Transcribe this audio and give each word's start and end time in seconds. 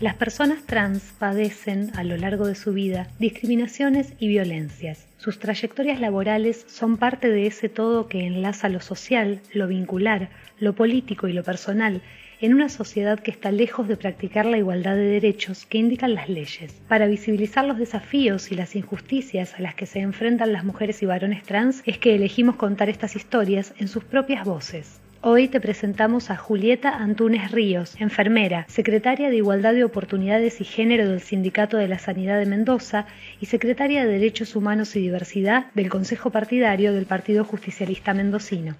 Las 0.00 0.16
personas 0.16 0.64
trans 0.64 1.02
padecen 1.18 1.92
a 1.94 2.02
lo 2.02 2.16
largo 2.16 2.46
de 2.46 2.56
su 2.56 2.72
vida 2.72 3.08
discriminaciones 3.18 4.12
y 4.18 4.28
violencias. 4.28 5.06
Sus 5.18 5.38
trayectorias 5.38 6.00
laborales 6.00 6.66
son 6.68 6.96
parte 6.96 7.30
de 7.30 7.46
ese 7.46 7.68
todo 7.68 8.08
que 8.08 8.26
enlaza 8.26 8.68
lo 8.68 8.80
social, 8.80 9.40
lo 9.52 9.68
vincular, 9.68 10.30
lo 10.58 10.74
político 10.74 11.28
y 11.28 11.32
lo 11.32 11.44
personal 11.44 12.02
en 12.40 12.52
una 12.52 12.68
sociedad 12.68 13.20
que 13.20 13.30
está 13.30 13.52
lejos 13.52 13.88
de 13.88 13.96
practicar 13.96 14.44
la 14.44 14.58
igualdad 14.58 14.96
de 14.96 15.06
derechos 15.06 15.64
que 15.64 15.78
indican 15.78 16.14
las 16.14 16.28
leyes. 16.28 16.74
Para 16.88 17.06
visibilizar 17.06 17.64
los 17.64 17.78
desafíos 17.78 18.50
y 18.52 18.56
las 18.56 18.76
injusticias 18.76 19.54
a 19.54 19.62
las 19.62 19.74
que 19.74 19.86
se 19.86 20.00
enfrentan 20.00 20.52
las 20.52 20.64
mujeres 20.64 21.02
y 21.02 21.06
varones 21.06 21.44
trans 21.44 21.82
es 21.86 21.98
que 21.98 22.14
elegimos 22.14 22.56
contar 22.56 22.90
estas 22.90 23.16
historias 23.16 23.72
en 23.78 23.88
sus 23.88 24.04
propias 24.04 24.44
voces. 24.44 25.00
Hoy 25.26 25.48
te 25.48 25.58
presentamos 25.58 26.28
a 26.28 26.36
Julieta 26.36 26.98
Antunes 26.98 27.50
Ríos, 27.50 27.98
enfermera, 27.98 28.66
secretaria 28.68 29.30
de 29.30 29.36
Igualdad 29.36 29.72
de 29.72 29.82
Oportunidades 29.82 30.60
y 30.60 30.64
Género 30.64 31.08
del 31.08 31.22
Sindicato 31.22 31.78
de 31.78 31.88
la 31.88 31.98
Sanidad 31.98 32.38
de 32.38 32.44
Mendoza 32.44 33.06
y 33.40 33.46
secretaria 33.46 34.04
de 34.04 34.12
Derechos 34.12 34.54
Humanos 34.54 34.94
y 34.96 35.00
Diversidad 35.00 35.72
del 35.72 35.88
Consejo 35.88 36.28
Partidario 36.28 36.92
del 36.92 37.06
Partido 37.06 37.42
Justicialista 37.42 38.12
Mendocino. 38.12 38.76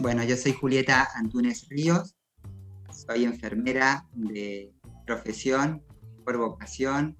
Bueno, 0.00 0.24
yo 0.24 0.36
soy 0.36 0.50
Julieta 0.50 1.06
Antunes 1.14 1.68
Ríos, 1.70 2.16
soy 2.90 3.22
enfermera 3.22 4.04
de 4.14 4.72
profesión, 5.06 5.80
por 6.24 6.38
vocación, 6.38 7.16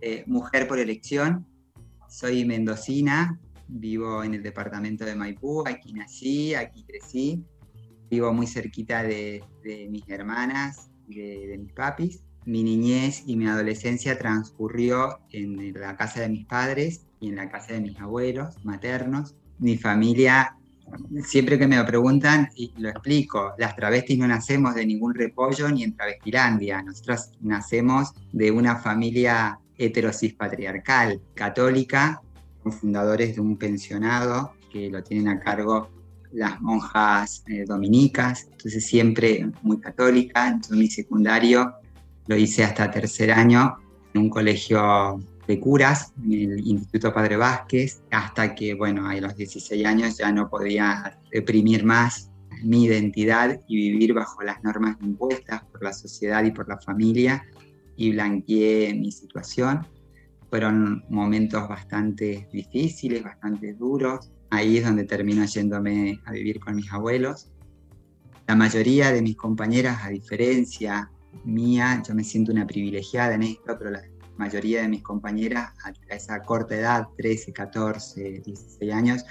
eh, 0.00 0.22
mujer 0.28 0.68
por 0.68 0.78
elección, 0.78 1.44
soy 2.08 2.44
mendocina, 2.44 3.40
vivo 3.68 4.24
en 4.24 4.34
el 4.34 4.42
departamento 4.42 5.04
de 5.04 5.14
Maipú, 5.14 5.62
aquí 5.66 5.92
nací, 5.92 6.54
aquí 6.54 6.84
crecí, 6.84 7.44
vivo 8.10 8.32
muy 8.32 8.46
cerquita 8.46 9.02
de, 9.02 9.42
mis 9.90 10.08
hermanas 10.08 10.90
y 11.08 11.46
de, 11.46 11.58
mis 11.58 11.72
papis. 11.72 12.22
Mi 12.46 12.62
niñez 12.62 13.24
y 13.26 13.36
mi 13.36 13.46
adolescencia 13.46 14.18
transcurrió 14.18 15.18
en 15.30 15.74
la 15.74 15.96
casa 15.96 16.22
de 16.22 16.30
mis 16.30 16.46
padres 16.46 17.04
y 17.20 17.28
en 17.28 17.36
la 17.36 17.50
casa 17.50 17.74
de 17.74 17.80
mis 17.80 18.00
abuelos 18.00 18.54
maternos. 18.64 19.34
Mi 19.58 19.76
familia, 19.76 20.56
siempre 21.22 21.58
que 21.58 21.66
me 21.66 21.76
lo 21.76 21.84
preguntan, 21.84 22.48
y 22.54 22.72
lo 22.78 22.88
explico, 22.88 23.52
las 23.58 23.76
travestis 23.76 24.18
no 24.18 24.26
nacemos 24.26 24.74
de 24.74 24.86
ningún 24.86 25.14
repollo 25.14 25.68
ni 25.68 25.82
en 25.82 25.94
travestilandia, 25.94 26.82
nosotros 26.82 27.32
nacemos 27.40 28.12
de 28.32 28.50
una 28.50 28.76
familia 28.76 29.58
heterosis 29.76 30.34
patriarcal, 30.34 31.20
católica, 31.34 32.22
fundadores 32.72 33.34
de 33.34 33.40
un 33.40 33.56
pensionado 33.56 34.52
que 34.70 34.90
lo 34.90 35.02
tienen 35.02 35.28
a 35.28 35.40
cargo 35.40 35.90
las 36.32 36.60
monjas 36.60 37.42
eh, 37.46 37.64
dominicas, 37.66 38.48
entonces 38.50 38.84
siempre 38.84 39.50
muy 39.62 39.78
católica. 39.80 40.48
Entonces 40.48 40.76
mi 40.76 40.88
secundario 40.88 41.74
lo 42.26 42.36
hice 42.36 42.64
hasta 42.64 42.90
tercer 42.90 43.32
año 43.32 43.76
en 44.12 44.22
un 44.22 44.30
colegio 44.30 45.20
de 45.46 45.58
curas, 45.58 46.12
en 46.22 46.52
el 46.52 46.66
Instituto 46.66 47.12
Padre 47.12 47.36
Vázquez, 47.36 48.02
hasta 48.10 48.54
que, 48.54 48.74
bueno, 48.74 49.08
a 49.08 49.16
los 49.16 49.34
16 49.34 49.86
años 49.86 50.18
ya 50.18 50.30
no 50.30 50.50
podía 50.50 51.18
reprimir 51.32 51.84
más 51.84 52.30
mi 52.62 52.84
identidad 52.84 53.60
y 53.66 53.76
vivir 53.76 54.12
bajo 54.12 54.42
las 54.42 54.62
normas 54.62 54.96
impuestas 55.00 55.62
por 55.64 55.82
la 55.82 55.92
sociedad 55.92 56.44
y 56.44 56.50
por 56.50 56.68
la 56.68 56.78
familia 56.78 57.46
y 57.96 58.12
blanqueé 58.12 58.94
mi 58.94 59.10
situación 59.10 59.86
fueron 60.48 61.04
momentos 61.08 61.68
bastante 61.68 62.48
difíciles, 62.52 63.22
bastante 63.22 63.74
duros. 63.74 64.30
Ahí 64.50 64.78
es 64.78 64.84
donde 64.84 65.04
termino 65.04 65.44
yéndome 65.44 66.20
a 66.24 66.32
vivir 66.32 66.58
con 66.60 66.76
mis 66.76 66.90
abuelos. 66.92 67.50
La 68.46 68.56
mayoría 68.56 69.12
de 69.12 69.20
mis 69.20 69.36
compañeras, 69.36 69.98
a 70.04 70.08
diferencia 70.08 71.10
mía, 71.44 72.02
yo 72.06 72.14
me 72.14 72.24
siento 72.24 72.52
una 72.52 72.66
privilegiada 72.66 73.34
en 73.34 73.42
esto, 73.42 73.76
pero 73.78 73.90
la 73.90 74.02
mayoría 74.38 74.82
de 74.82 74.88
mis 74.88 75.02
compañeras 75.02 75.72
a 75.84 76.14
esa 76.14 76.42
corta 76.42 76.74
edad, 76.74 77.08
13, 77.18 77.52
14, 77.52 78.42
16 78.44 78.92
años, 78.92 79.24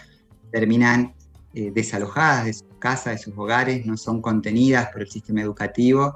terminan 0.52 1.16
eh, 1.54 1.72
desalojadas 1.74 2.46
de 2.46 2.54
sus 2.54 2.68
casas, 2.78 3.14
de 3.14 3.18
sus 3.18 3.38
hogares, 3.38 3.86
no 3.88 3.98
son 3.98 4.22
contenidas 4.22 4.90
por 4.92 5.02
el 5.02 5.10
sistema 5.10 5.42
educativo 5.42 6.16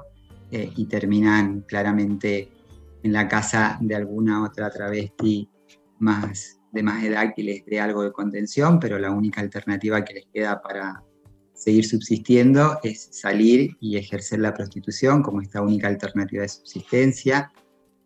eh, 0.52 0.70
y 0.76 0.86
terminan 0.86 1.62
claramente 1.62 2.48
en 3.02 3.12
la 3.12 3.28
casa 3.28 3.78
de 3.80 3.94
alguna 3.94 4.44
otra 4.44 4.70
travesti 4.70 5.48
más 5.98 6.58
de 6.72 6.82
más 6.82 7.04
edad 7.04 7.34
que 7.36 7.42
les 7.42 7.64
dé 7.66 7.80
algo 7.80 8.02
de 8.02 8.12
contención, 8.12 8.80
pero 8.80 8.98
la 8.98 9.10
única 9.10 9.40
alternativa 9.40 10.04
que 10.04 10.14
les 10.14 10.26
queda 10.32 10.60
para 10.62 11.02
seguir 11.54 11.86
subsistiendo 11.86 12.78
es 12.82 13.08
salir 13.12 13.76
y 13.78 13.96
ejercer 13.96 14.40
la 14.40 14.54
prostitución 14.54 15.22
como 15.22 15.42
esta 15.42 15.60
única 15.60 15.86
alternativa 15.86 16.42
de 16.42 16.48
subsistencia. 16.48 17.52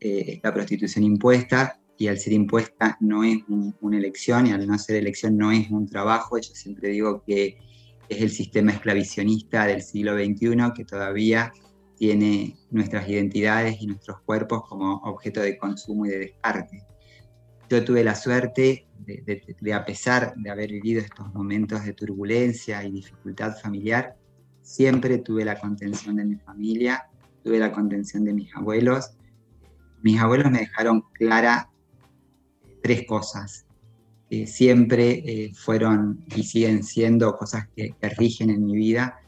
Eh, 0.01 0.41
la 0.43 0.53
prostitución 0.53 1.05
impuesta 1.05 1.81
y 1.97 2.09
al 2.09 2.19
ser 2.19 2.35
impuesta 2.35 2.99
no 3.01 3.25
es 3.25 3.39
una 3.81 3.97
elección 3.97 4.49
y 4.49 4.53
al 4.53 4.67
no 4.67 4.77
ser 4.79 4.97
elección 4.97 5.37
no 5.37 5.53
es 5.53 5.71
un 5.71 5.87
trabajo. 5.87 6.37
Yo 6.37 6.53
siempre 6.53 6.91
digo 6.91 7.23
que 7.25 7.59
es 8.09 8.21
el 8.21 8.31
sistema 8.31 8.73
esclavicionista 8.73 9.67
del 9.67 9.83
siglo 9.83 10.15
XXI 10.15 10.73
que 10.75 10.85
todavía 10.85 11.53
tiene 11.97 12.57
nuestras 12.71 13.09
identidades 13.09 13.81
y 13.81 13.87
nuestros 13.87 14.21
cuerpos 14.21 14.63
como 14.69 14.97
objeto 14.97 15.41
de 15.41 15.57
consumo 15.57 16.07
y 16.07 16.11
de 16.11 16.19
descarte. 16.19 16.83
Yo 17.69 17.85
tuve 17.85 18.05
la 18.05 18.15
suerte 18.15 18.87
de, 18.99 19.73
a 19.73 19.85
pesar 19.85 20.35
de 20.37 20.51
haber 20.51 20.71
vivido 20.71 21.01
estos 21.01 21.33
momentos 21.35 21.85
de 21.85 21.95
turbulencia 21.95 22.85
y 22.85 22.93
dificultad 22.93 23.57
familiar, 23.61 24.17
siempre 24.63 25.19
tuve 25.19 25.45
la 25.45 25.59
contención 25.59 26.17
de 26.17 26.25
mi 26.25 26.37
familia, 26.37 27.09
tuve 27.43 27.59
la 27.59 27.73
contención 27.73 28.25
de 28.25 28.35
mis 28.35 28.55
abuelos. 28.55 29.17
Mis 30.03 30.21
abuelos 30.21 30.51
me 30.51 30.61
dejaron 30.61 31.03
clara 31.13 31.71
eh, 32.63 32.79
tres 32.83 33.07
cosas. 33.07 33.67
que 34.29 34.47
siempre 34.47 35.23
eh, 35.25 35.53
fueron 35.55 36.25
y 36.35 36.43
siguen 36.43 36.83
siendo 36.83 37.37
cosas 37.37 37.69
que, 37.75 37.95
que 38.01 38.09
rigen 38.11 38.51
en 38.51 38.65
mi 38.65 38.75
vida 38.75 39.21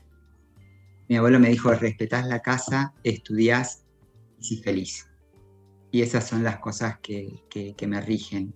mi 1.08 1.16
abuelo 1.16 1.40
me 1.40 1.48
dijo, 1.48 1.72
respetás 1.72 2.26
la 2.26 2.40
casa, 2.40 2.92
estudiás 3.02 3.84
y 4.38 4.44
sos 4.44 4.62
feliz. 4.62 5.06
Y 5.90 6.02
esas 6.02 6.28
son 6.28 6.44
las 6.44 6.58
cosas 6.58 6.98
que, 7.00 7.42
me 7.86 8.00
rigen. 8.02 8.54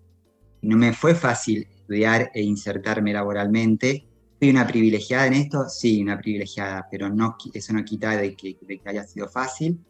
No 0.61 0.77
me 0.77 0.93
fue 0.93 1.15
fácil 1.15 1.67
estudiar 1.71 2.31
e 2.35 2.43
insertarme 2.43 3.13
laboralmente. 3.15 4.07
¿Fui 4.39 4.51
una 4.51 4.67
privilegiada 4.67 5.27
en 5.29 5.35
esto? 5.35 5.67
Sí, 5.69 6.03
una 6.03 6.19
privilegiada, 6.19 6.87
pero 6.91 7.09
no, 7.09 7.37
eso 7.55 7.73
no 7.73 7.85
quita 7.85 8.17
de 8.19 8.37
que, 8.37 8.57
haya 8.85 9.05
sido 9.05 9.29
fácil. 9.29 9.81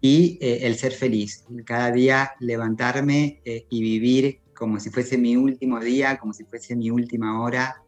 Y 0.00 0.38
eh, 0.40 0.66
el 0.66 0.74
ser 0.74 0.92
feliz, 0.92 1.44
cada 1.64 1.92
día 1.92 2.32
levantarme 2.40 3.40
eh, 3.44 3.66
y 3.70 3.82
vivir 3.82 4.40
como 4.54 4.80
si 4.80 4.90
fuese 4.90 5.18
mi 5.18 5.36
último 5.36 5.78
día, 5.78 6.18
como 6.18 6.32
si 6.32 6.44
fuese 6.44 6.74
mi 6.74 6.90
última 6.90 7.40
hora. 7.40 7.82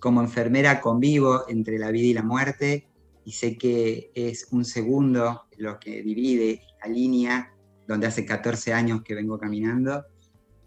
Como 0.00 0.20
enfermera 0.20 0.80
convivo 0.80 1.44
entre 1.48 1.78
la 1.78 1.90
vida 1.90 2.06
y 2.06 2.14
la 2.14 2.22
muerte 2.22 2.89
y 3.24 3.32
sé 3.32 3.56
que 3.56 4.10
es 4.14 4.48
un 4.50 4.64
segundo 4.64 5.42
lo 5.56 5.78
que 5.78 6.02
divide 6.02 6.62
la 6.82 6.90
línea 6.90 7.54
donde 7.86 8.06
hace 8.06 8.24
14 8.24 8.72
años 8.72 9.02
que 9.02 9.14
vengo 9.14 9.38
caminando. 9.38 10.04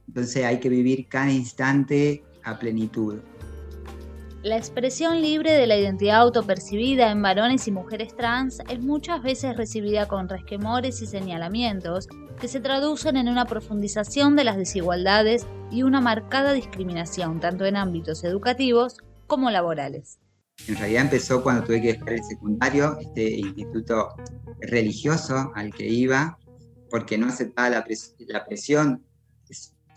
Entonces 0.08 0.44
hay 0.46 0.59
que 0.59 0.69
vivir 0.69 1.08
cada 1.08 1.31
instante 1.31 2.24
a 2.44 2.59
plenitud. 2.59 3.19
La 4.44 4.58
expresión 4.58 5.22
libre 5.22 5.53
de 5.53 5.68
la 5.68 5.78
identidad 5.78 6.18
autopercibida 6.18 7.09
en 7.12 7.22
varones 7.22 7.66
y 7.69 7.72
mujeres 7.72 8.14
trans 8.14 8.59
es 8.70 8.81
muchas 8.81 9.24
veces 9.24 9.56
recibida 9.56 10.09
con 10.09 10.28
resquemores 10.28 11.02
y 11.02 11.08
señalamientos 11.08 12.09
que 12.41 12.50
se 12.50 12.59
traducen 12.59 13.16
en 13.16 13.30
una 13.30 13.46
profundización 13.46 14.35
de 14.35 14.44
las 14.44 14.58
desigualdades 14.58 15.47
y 15.72 15.84
una 15.84 16.02
marcada 16.02 16.52
discriminación 16.52 17.40
tanto 17.40 17.66
en 17.66 17.78
ámbitos 17.78 18.25
educativos 18.25 18.97
como 19.28 19.50
laborales. 19.50 20.20
En 20.68 20.78
realidad 20.78 21.03
empezó 21.03 21.44
cuando 21.44 21.66
tuve 21.66 21.81
que 21.81 21.94
dejar 21.94 22.14
el 22.14 22.24
secundario, 22.24 22.97
este 23.00 23.32
instituto 23.32 24.09
religioso 24.61 25.52
al 25.55 25.73
que 25.73 25.88
iba, 25.88 26.38
porque 26.90 27.17
no 27.17 27.28
aceptaba 27.28 27.70
la, 27.70 27.84
presión 27.84 29.03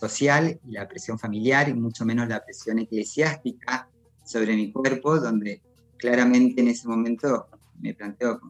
social 0.01 0.59
y 0.67 0.73
la 0.73 0.89
presión 0.89 1.19
familiar, 1.19 1.69
y 1.69 1.75
mucho 1.75 2.05
menos 2.05 2.29
la 2.29 2.45
presión 2.45 2.79
eclesiástica 2.81 3.89
sobre 4.25 4.57
mi 4.57 4.73
cuerpo, 4.73 5.21
donde 5.21 5.63
claramente 5.99 6.61
en 6.61 6.69
ese 6.69 6.89
momento 6.89 7.47
me 7.81 7.95
planteo, 7.95 8.41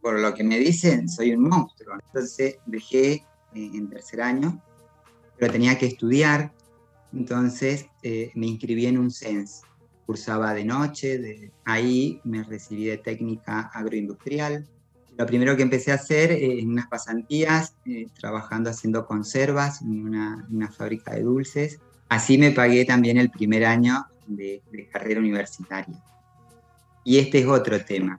por 0.00 0.18
lo 0.18 0.32
que 0.32 0.44
me 0.44 0.58
dicen, 0.58 1.08
soy 1.08 1.34
un 1.34 1.42
monstruo. 1.42 1.96
Entonces 2.06 2.56
dejé 2.66 3.12
eh, 3.12 3.24
en 3.54 3.90
tercer 3.90 4.22
año, 4.22 4.62
pero 5.36 5.52
tenía 5.52 5.76
que 5.76 5.86
estudiar, 5.86 6.54
entonces 7.12 7.86
eh, 8.02 8.30
me 8.34 8.46
inscribí 8.46 8.86
en 8.86 8.98
un 8.98 9.10
CENS, 9.10 9.62
cursaba 10.08 10.54
de 10.54 10.64
noche, 10.64 11.18
de, 11.18 11.52
ahí 11.66 12.18
me 12.24 12.42
recibí 12.42 12.86
de 12.86 12.96
técnica 12.96 13.70
agroindustrial. 13.74 14.66
Lo 15.18 15.26
primero 15.26 15.54
que 15.54 15.62
empecé 15.62 15.92
a 15.92 15.96
hacer 15.96 16.32
eh, 16.32 16.60
en 16.60 16.70
unas 16.70 16.86
pasantías, 16.86 17.74
eh, 17.84 18.06
trabajando 18.18 18.70
haciendo 18.70 19.04
conservas 19.04 19.82
en 19.82 20.06
una, 20.06 20.72
fábrica 20.74 21.12
de 21.12 21.24
dulces. 21.24 21.78
Así 22.08 22.38
me 22.38 22.52
pagué 22.52 22.86
también 22.86 23.18
el 23.18 23.30
primer 23.30 23.66
año 23.66 24.06
de, 24.26 24.62
carrera 24.90 25.20
universitaria. 25.20 26.02
Y 27.04 27.18
este 27.18 27.40
es 27.40 27.46
otro 27.46 27.78
tema. 27.84 28.18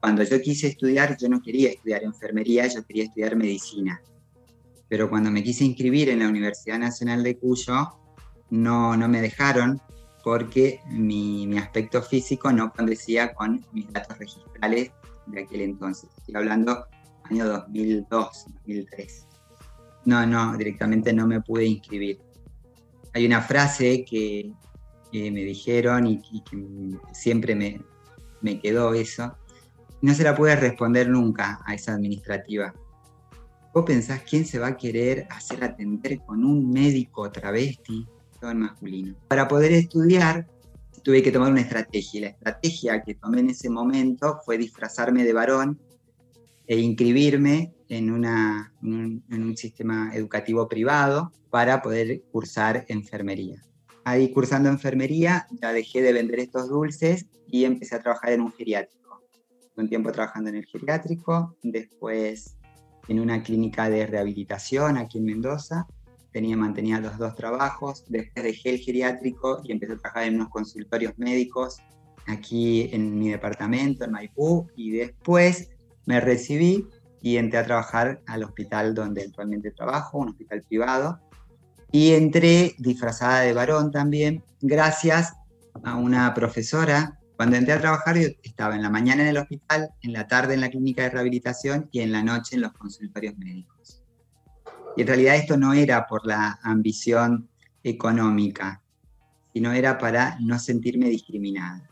Cuando 0.00 0.22
yo 0.22 0.40
quise 0.40 0.68
estudiar, 0.68 1.18
yo 1.18 1.28
no 1.28 1.42
quería 1.42 1.68
estudiar 1.68 2.02
enfermería, 2.02 2.66
yo 2.66 2.82
quería 2.82 3.04
estudiar 3.04 3.36
medicina. 3.36 4.00
Pero 4.88 5.10
cuando 5.10 5.30
me 5.30 5.42
quise 5.42 5.66
inscribir 5.66 6.08
en 6.08 6.20
la 6.20 6.28
Universidad 6.30 6.78
Nacional 6.78 7.22
de 7.22 7.36
Cuyo, 7.36 7.90
no, 8.48 8.96
no 8.96 9.06
me 9.06 9.20
dejaron 9.20 9.82
porque 10.22 10.80
mi, 10.86 11.46
mi 11.46 11.58
aspecto 11.58 12.02
físico 12.02 12.52
no 12.52 12.72
condecía 12.72 13.34
con 13.34 13.64
mis 13.72 13.90
datos 13.92 14.18
registrales 14.18 14.90
de 15.26 15.42
aquel 15.42 15.60
entonces. 15.62 16.10
Estoy 16.18 16.36
hablando 16.36 16.86
año 17.24 17.46
2002, 17.46 18.08
2003. 18.08 19.26
No, 20.04 20.26
no, 20.26 20.56
directamente 20.56 21.12
no 21.12 21.26
me 21.26 21.40
pude 21.40 21.66
inscribir. 21.66 22.20
Hay 23.14 23.26
una 23.26 23.42
frase 23.42 24.04
que, 24.04 24.52
que 25.12 25.30
me 25.30 25.44
dijeron 25.44 26.06
y, 26.06 26.42
que 26.42 26.98
siempre 27.12 27.54
me, 27.54 27.80
me 28.40 28.60
quedó 28.60 28.94
eso. 28.94 29.36
No 30.02 30.14
se 30.14 30.24
la 30.24 30.34
pude 30.34 30.56
responder 30.56 31.08
nunca 31.08 31.60
a 31.66 31.74
esa 31.74 31.92
administrativa. 31.92 32.74
¿Vos 33.72 33.84
pensás 33.84 34.22
quién 34.22 34.46
se 34.46 34.58
va 34.58 34.68
a 34.68 34.76
querer 34.76 35.26
hacer 35.30 35.62
atender 35.62 36.20
con 36.20 36.44
un 36.44 36.70
médico 36.70 37.30
travesti, 37.30 38.06
todo 38.40 38.50
en 38.50 38.60
masculino? 38.60 39.14
Para 39.28 39.46
poder 39.46 39.72
estudiar, 39.72 40.46
tuve 41.02 41.22
que 41.22 41.32
tomar 41.32 41.52
una 41.52 41.60
estrategia. 41.60 42.20
La 42.20 42.28
estrategia 42.28 43.02
que 43.02 43.14
tomé 43.14 43.40
en 43.40 43.50
ese 43.50 43.68
momento 43.68 44.40
fue 44.44 44.58
disfrazarme 44.58 45.24
de 45.24 45.32
varón 45.32 45.78
e 46.66 46.78
inscribirme 46.78 47.74
en, 47.88 48.10
una, 48.10 48.72
en, 48.82 49.22
un, 49.30 49.56
sistema 49.56 50.14
educativo 50.14 50.68
privado 50.68 51.32
para 51.50 51.82
poder 51.82 52.22
cursar 52.30 52.84
enfermería. 52.88 53.62
Ahí 54.04 54.32
cursando 54.32 54.68
enfermería 54.68 55.46
ya 55.50 55.72
dejé 55.72 56.00
de 56.00 56.12
vender 56.12 56.38
estos 56.38 56.68
dulces 56.68 57.26
y 57.48 57.64
empecé 57.64 57.96
a 57.96 58.00
trabajar 58.00 58.32
en 58.32 58.42
un 58.42 58.52
geriátrico. 58.52 59.20
Un 59.76 59.88
tiempo 59.88 60.12
trabajando 60.12 60.50
en 60.50 60.56
el 60.56 60.66
geriátrico, 60.66 61.56
después 61.62 62.56
en 63.08 63.18
una 63.18 63.42
clínica 63.42 63.90
de 63.90 64.06
rehabilitación 64.06 64.96
aquí 64.96 65.18
en 65.18 65.24
Mendoza. 65.24 65.88
Tenía, 66.32 66.56
mantenía 66.56 67.00
los 67.00 67.18
dos 67.18 67.34
trabajos. 67.34 68.04
Después 68.08 68.44
dejé 68.44 68.70
el 68.70 68.78
geriátrico 68.78 69.60
y 69.64 69.72
empecé 69.72 69.94
a 69.94 69.98
trabajar 69.98 70.24
en 70.24 70.36
unos 70.36 70.50
consultorios 70.50 71.14
médicos 71.16 71.78
aquí 72.26 72.88
en 72.92 73.18
mi 73.18 73.30
departamento, 73.30 74.04
en 74.04 74.12
Maipú. 74.12 74.68
Y 74.76 74.92
después 74.92 75.70
me 76.06 76.20
recibí 76.20 76.86
y 77.22 77.36
entré 77.36 77.58
a 77.58 77.64
trabajar 77.64 78.22
al 78.26 78.44
hospital 78.44 78.94
donde 78.94 79.22
actualmente 79.22 79.70
trabajo, 79.72 80.18
un 80.18 80.30
hospital 80.30 80.62
privado. 80.62 81.20
Y 81.92 82.12
entré 82.12 82.74
disfrazada 82.78 83.40
de 83.40 83.52
varón 83.52 83.90
también, 83.90 84.44
gracias 84.60 85.34
a 85.84 85.96
una 85.96 86.32
profesora. 86.34 87.18
Cuando 87.36 87.56
entré 87.56 87.74
a 87.74 87.80
trabajar 87.80 88.18
yo 88.18 88.28
estaba 88.42 88.76
en 88.76 88.82
la 88.82 88.90
mañana 88.90 89.22
en 89.22 89.28
el 89.28 89.38
hospital, 89.38 89.90
en 90.02 90.12
la 90.12 90.26
tarde 90.28 90.54
en 90.54 90.60
la 90.60 90.70
clínica 90.70 91.02
de 91.02 91.10
rehabilitación 91.10 91.88
y 91.90 92.00
en 92.00 92.12
la 92.12 92.22
noche 92.22 92.56
en 92.56 92.62
los 92.62 92.72
consultorios 92.72 93.36
médicos. 93.38 93.79
Y 94.96 95.02
en 95.02 95.06
realidad 95.06 95.36
esto 95.36 95.56
no 95.56 95.72
era 95.72 96.06
por 96.06 96.26
la 96.26 96.58
ambición 96.62 97.48
económica, 97.82 98.82
sino 99.52 99.72
era 99.72 99.98
para 99.98 100.38
no 100.40 100.58
sentirme 100.58 101.08
discriminada. 101.08 101.88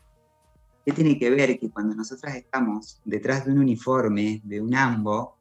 ¿Qué 0.85 0.91
tiene 0.91 1.17
que 1.17 1.29
ver 1.29 1.59
que 1.59 1.69
cuando 1.69 1.95
nosotras 1.95 2.35
estamos 2.35 3.01
detrás 3.05 3.45
de 3.45 3.51
un 3.51 3.59
uniforme, 3.59 4.41
de 4.43 4.61
un 4.61 4.73
ambo, 4.75 5.37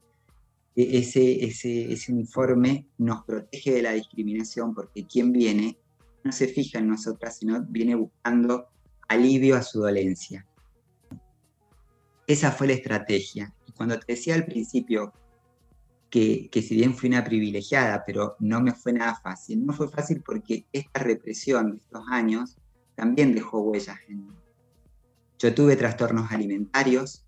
ese, 0.74 1.44
ese, 1.44 1.92
ese 1.92 2.12
uniforme 2.12 2.86
nos 2.98 3.24
protege 3.24 3.72
de 3.72 3.82
la 3.82 3.92
discriminación 3.92 4.74
porque 4.74 5.06
quien 5.06 5.32
viene 5.32 5.76
no 6.22 6.32
se 6.32 6.46
fija 6.48 6.78
en 6.78 6.88
nosotras, 6.88 7.38
sino 7.38 7.64
viene 7.68 7.94
buscando 7.94 8.68
alivio 9.08 9.56
a 9.56 9.62
su 9.62 9.80
dolencia. 9.80 10.46
Esa 12.26 12.52
fue 12.52 12.66
la 12.68 12.74
estrategia. 12.74 13.52
Y 13.66 13.72
cuando 13.72 13.98
te 13.98 14.12
decía 14.12 14.34
al 14.34 14.44
principio 14.44 15.12
que, 16.10 16.48
que, 16.50 16.62
si 16.62 16.74
bien 16.76 16.94
fui 16.94 17.08
una 17.08 17.24
privilegiada, 17.24 18.02
pero 18.06 18.36
no 18.40 18.60
me 18.60 18.72
fue 18.72 18.92
nada 18.92 19.14
fácil, 19.22 19.64
no 19.64 19.72
fue 19.72 19.88
fácil 19.88 20.22
porque 20.24 20.66
esta 20.72 21.00
represión 21.00 21.72
de 21.72 21.76
estos 21.78 22.04
años 22.10 22.56
también 22.94 23.34
dejó 23.34 23.60
huellas 23.60 23.98
en 24.08 24.26
mí. 24.26 24.38
Yo 25.38 25.54
tuve 25.54 25.76
trastornos 25.76 26.32
alimentarios, 26.32 27.24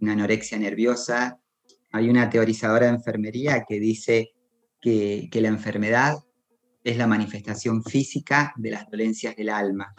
una 0.00 0.12
anorexia 0.12 0.58
nerviosa. 0.58 1.40
Hay 1.90 2.08
una 2.08 2.30
teorizadora 2.30 2.86
de 2.86 2.94
enfermería 2.94 3.64
que 3.68 3.80
dice 3.80 4.32
que, 4.80 5.28
la 5.32 5.48
enfermedad 5.48 6.18
es 6.84 6.96
la 6.96 7.08
manifestación 7.08 7.82
física 7.82 8.52
de 8.56 8.70
las 8.70 8.88
dolencias 8.88 9.34
del 9.34 9.48
alma. 9.48 9.92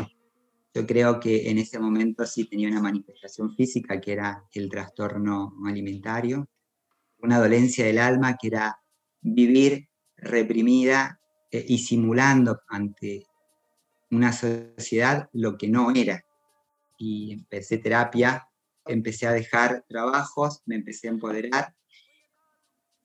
Yo 0.74 0.88
creo 0.88 1.20
que 1.20 1.50
en 1.50 1.58
ese 1.58 1.80
momento 1.80 2.26
sí 2.26 2.46
tenía 2.46 2.70
una 2.70 2.82
manifestación 2.82 3.54
física, 3.56 4.00
que 4.00 4.14
era 4.14 4.46
el 4.54 4.70
trastorno 4.70 5.54
alimentario, 5.66 6.48
una 7.24 7.40
dolencia 7.40 7.86
del 7.86 7.98
alma, 7.98 8.38
que 8.40 8.48
era 8.48 8.80
vivir 9.22 9.88
reprimida 10.18 11.20
eh, 11.50 11.66
y 11.68 11.80
simulando 11.80 12.62
ante 12.68 13.26
una 14.12 14.32
sociedad 14.32 15.30
lo 15.34 15.58
que 15.58 15.70
no 15.70 15.92
era 15.96 16.24
y 16.98 17.34
empecé 17.34 17.78
terapia, 17.78 18.48
empecé 18.86 19.28
a 19.28 19.32
dejar 19.32 19.84
trabajos, 19.88 20.62
me 20.66 20.76
empecé 20.76 21.08
a 21.08 21.12
empoderar 21.12 21.74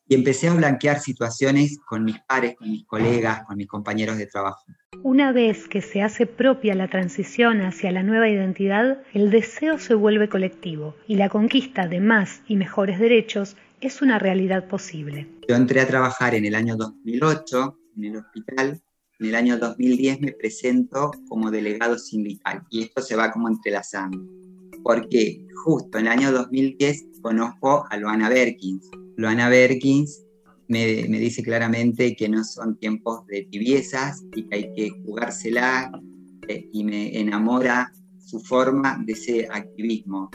y 0.09 0.15
empecé 0.15 0.49
a 0.49 0.55
blanquear 0.55 1.00
situaciones 1.00 1.79
con 1.87 2.05
mis 2.05 2.19
pares, 2.21 2.56
con 2.56 2.71
mis 2.71 2.85
colegas, 2.87 3.44
con 3.44 3.56
mis 3.56 3.69
compañeros 3.69 4.17
de 4.17 4.26
trabajo. 4.26 4.64
Una 5.03 5.32
vez 5.32 5.69
que 5.69 5.82
se 5.82 6.03
hace 6.03 6.26
propia 6.26 6.75
la 6.75 6.88
transición 6.88 7.61
hacia 7.61 7.93
la 7.93 8.03
nueva 8.03 8.29
identidad, 8.29 9.03
el 9.12 9.31
deseo 9.31 9.79
se 9.79 9.94
vuelve 9.94 10.29
colectivo 10.29 10.97
y 11.06 11.17
la 11.17 11.29
conquista 11.29 11.87
de 11.87 12.00
más 12.00 12.43
y 12.49 12.56
mejores 12.56 12.99
derechos 12.99 13.56
es 13.80 14.02
una 14.02 14.19
realidad 14.19 14.69
posible. 14.69 15.26
Yo 15.48 15.56
entré 15.56 15.80
a 15.80 15.86
trabajar 15.86 16.34
en 16.34 16.44
el 16.44 16.54
año 16.54 16.76
2008 16.76 17.78
en 17.96 18.04
el 18.04 18.16
hospital 18.16 18.80
en 19.20 19.26
el 19.26 19.34
año 19.34 19.58
2010 19.58 20.20
me 20.20 20.32
presento 20.32 21.10
como 21.28 21.50
delegado 21.50 21.98
sindical 21.98 22.62
y 22.70 22.82
esto 22.82 23.02
se 23.02 23.16
va 23.16 23.32
como 23.32 23.48
entrelazando. 23.48 24.19
Porque 24.84 25.44
justo 25.64 25.98
en 25.98 26.06
el 26.06 26.12
año 26.12 26.32
2010 26.32 27.06
conozco 27.20 27.84
a 27.90 27.96
Loana 27.96 28.28
Berkins. 28.28 28.88
Loana 29.16 29.48
Berkins 29.48 30.25
me, 30.69 31.04
me 31.08 31.19
dice 31.19 31.42
claramente 31.42 32.14
que 32.14 32.28
no 32.28 32.44
son 32.44 32.78
tiempos 32.78 33.26
de 33.26 33.42
tibiezas 33.50 34.22
y 34.36 34.44
que 34.44 34.54
hay 34.54 34.72
que 34.75 34.90
jugársela 35.04 35.90
eh, 36.46 36.69
y 36.72 36.84
me 36.84 37.19
enamora 37.19 37.92
su 38.25 38.38
forma 38.38 39.02
de 39.04 39.14
ese 39.14 39.48
activismo. 39.50 40.30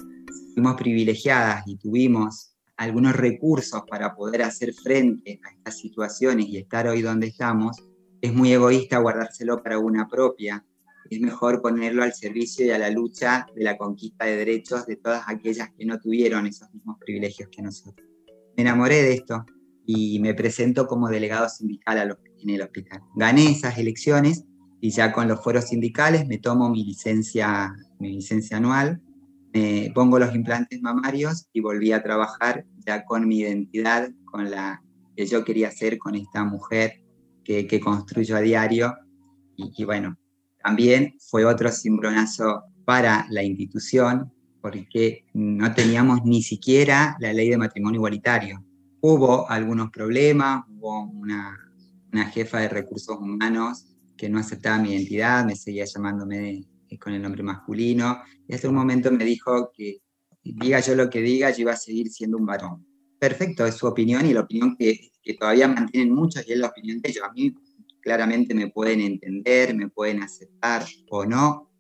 Fuimos 0.55 0.75
privilegiadas 0.75 1.63
y 1.67 1.77
tuvimos 1.77 2.52
algunos 2.83 3.15
recursos 3.15 3.83
para 3.89 4.15
poder 4.15 4.43
hacer 4.43 4.73
frente 4.73 5.39
a 5.43 5.51
estas 5.51 5.79
situaciones 5.79 6.47
y 6.47 6.57
estar 6.57 6.87
hoy 6.87 7.01
donde 7.01 7.27
estamos, 7.27 7.77
es 8.21 8.33
muy 8.33 8.53
egoísta 8.53 8.99
guardárselo 8.99 9.61
para 9.61 9.79
una 9.79 10.07
propia. 10.07 10.65
Es 11.09 11.19
mejor 11.19 11.61
ponerlo 11.61 12.03
al 12.03 12.13
servicio 12.13 12.65
y 12.65 12.71
a 12.71 12.77
la 12.77 12.89
lucha 12.89 13.45
de 13.55 13.63
la 13.63 13.77
conquista 13.77 14.25
de 14.25 14.37
derechos 14.37 14.85
de 14.85 14.95
todas 14.95 15.23
aquellas 15.27 15.69
que 15.77 15.85
no 15.85 15.99
tuvieron 15.99 16.47
esos 16.47 16.73
mismos 16.73 16.97
privilegios 16.99 17.49
que 17.51 17.61
nosotros. 17.61 18.07
Me 18.55 18.63
enamoré 18.63 19.01
de 19.01 19.13
esto 19.13 19.45
y 19.85 20.19
me 20.19 20.33
presento 20.33 20.87
como 20.87 21.09
delegado 21.09 21.49
sindical 21.49 22.17
en 22.39 22.49
el 22.49 22.61
hospital. 22.61 23.01
Gané 23.15 23.51
esas 23.51 23.77
elecciones 23.77 24.45
y 24.79 24.91
ya 24.91 25.11
con 25.11 25.27
los 25.27 25.43
fueros 25.43 25.69
sindicales 25.69 26.27
me 26.27 26.37
tomo 26.37 26.69
mi 26.69 26.83
licencia, 26.83 27.73
mi 27.99 28.13
licencia 28.13 28.57
anual, 28.57 29.01
me 29.53 29.91
pongo 29.93 30.17
los 30.17 30.33
implantes 30.33 30.81
mamarios 30.81 31.48
y 31.53 31.60
volví 31.62 31.91
a 31.91 32.01
trabajar 32.01 32.65
ya 32.86 33.05
con 33.05 33.27
mi 33.27 33.39
identidad, 33.39 34.10
con 34.25 34.50
la 34.50 34.81
que 35.15 35.27
yo 35.27 35.45
quería 35.45 35.69
ser 35.69 36.00
con 36.00 36.15
esta 36.15 36.43
mujer 36.43 37.03
que, 37.43 37.79
construyo 37.79 38.36
a 38.36 38.41
diario. 38.41 38.95
Y, 39.55 39.83
bueno, 39.86 40.17
también 40.63 41.15
fue 41.19 41.45
otro 41.45 41.72
cimbronazo 41.72 42.63
para 42.83 43.27
la 43.29 43.43
institución 43.43 44.31
porque 44.62 45.25
no 45.33 45.74
teníamos 45.74 46.24
ni 46.24 46.41
siquiera 46.41 47.15
la 47.19 47.33
ley 47.33 47.50
de 47.50 47.57
matrimonio 47.57 47.98
igualitario. 47.98 48.63
Hubo 49.01 49.50
algunos 49.50 49.91
problemas, 49.91 50.63
hubo 50.69 51.03
una, 51.03 51.60
una 52.12 52.25
jefa 52.25 52.60
de 52.60 52.69
recursos 52.69 53.17
humanos 53.17 53.86
que 54.15 54.29
no 54.29 54.39
aceptaba 54.39 54.79
mi 54.79 54.93
identidad, 54.93 55.45
me 55.45 55.55
seguía 55.55 55.86
llamándome 55.86 56.63
con 56.97 57.13
el 57.13 57.21
nombre 57.21 57.43
masculino, 57.43 58.21
y 58.47 58.53
hasta 58.53 58.69
un 58.69 58.75
momento 58.75 59.12
me 59.12 59.25
dijo 59.25 59.71
que 59.75 60.01
diga 60.43 60.79
yo 60.79 60.95
lo 60.95 61.09
que 61.09 61.21
diga, 61.21 61.51
yo 61.51 61.62
iba 61.62 61.73
a 61.73 61.77
seguir 61.77 62.09
siendo 62.09 62.38
un 62.38 62.45
varón. 62.45 62.85
Perfecto, 63.19 63.65
es 63.65 63.75
su 63.75 63.88
opinión 63.88 64.25
y 64.25 64.33
la 64.33 64.41
opinión 64.41 64.75
que 64.77 65.13
que 65.23 65.33
todavía 65.33 65.67
mantienen 65.67 66.13
muchos 66.13 66.45
y 66.47 66.51
es 66.51 66.59
la 66.59 66.67
opinión 66.67 67.01
de 67.01 67.09
ellos. 67.09 67.23
A 67.23 67.31
mí 67.31 67.55
claramente 68.01 68.53
me 68.53 68.69
pueden 68.69 69.00
entender, 69.00 69.73
me 69.75 69.89
pueden 69.89 70.21
aceptar 70.21 70.85
o 71.09 71.25
no, 71.25 71.71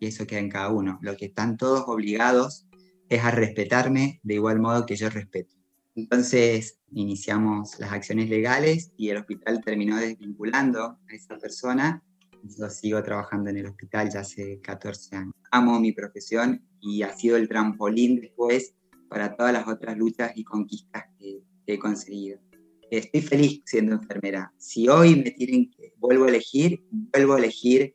y 0.00 0.06
eso 0.06 0.26
queda 0.26 0.40
en 0.40 0.50
cada 0.50 0.70
uno. 0.70 0.98
Lo 1.00 1.16
que 1.16 1.26
están 1.26 1.56
todos 1.56 1.84
obligados 1.86 2.66
es 3.08 3.22
a 3.22 3.30
respetarme 3.30 4.20
de 4.22 4.34
igual 4.34 4.60
modo 4.60 4.84
que 4.84 4.96
yo 4.96 5.08
respeto. 5.08 5.54
Entonces 5.94 6.78
iniciamos 6.92 7.78
las 7.78 7.92
acciones 7.92 8.28
legales 8.28 8.92
y 8.96 9.08
el 9.10 9.18
hospital 9.18 9.62
terminó 9.64 9.96
desvinculando 9.96 10.82
a 10.82 11.14
esa 11.14 11.38
persona. 11.38 12.04
Yo 12.42 12.70
sigo 12.70 13.02
trabajando 13.02 13.50
en 13.50 13.58
el 13.58 13.66
hospital 13.66 14.10
ya 14.12 14.20
hace 14.20 14.60
14 14.60 15.16
años. 15.16 15.34
Amo 15.50 15.78
mi 15.80 15.92
profesión 15.92 16.62
y 16.80 17.02
ha 17.02 17.14
sido 17.14 17.36
el 17.36 17.48
trampolín 17.48 18.20
después 18.20 18.74
para 19.08 19.34
todas 19.36 19.52
las 19.52 19.66
otras 19.66 19.96
luchas 19.96 20.32
y 20.34 20.44
conquistas 20.44 21.04
que, 21.18 21.42
he 21.66 21.78
conseguido. 21.78 22.38
Estoy 22.90 23.20
feliz 23.20 23.60
siendo 23.66 23.94
enfermera. 23.94 24.54
Si 24.56 24.88
hoy 24.88 25.16
me 25.16 25.32
tienen 25.32 25.70
que, 25.70 25.92
vuelvo 25.98 26.24
a 26.24 26.28
elegir, 26.28 26.82
vuelvo 26.90 27.34
a 27.34 27.38
elegir 27.38 27.94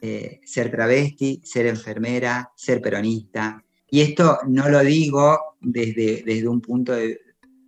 eh, 0.00 0.40
ser 0.44 0.72
travesti, 0.72 1.40
ser 1.44 1.66
enfermera, 1.66 2.50
ser 2.56 2.80
peronista. 2.80 3.64
Y 3.88 4.00
esto 4.00 4.38
no 4.48 4.68
lo 4.68 4.80
digo 4.80 5.38
desde, 5.60 6.24
desde 6.24 6.48
un 6.48 6.60
punto 6.60 6.92
de, 6.92 7.20